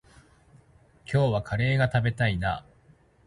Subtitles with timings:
[1.05, 2.65] 今日はカレーが食べたいな。